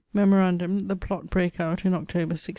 [0.15, 2.09] Memorandum the plott brake out in Oct.
[2.15, 2.49] 1678.